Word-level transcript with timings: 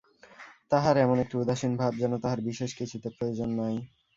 তাহার 0.71 0.95
এমন 0.97 1.17
একটি 1.19 1.35
উদাসীন 1.37 1.73
ভাব, 1.77 1.91
যেন 1.95 2.13
তাহার 2.23 2.39
বিশেষ 2.47 2.71
কিছুতে 2.79 3.07
প্রয়োজন 3.17 3.49
নাই। 3.59 3.75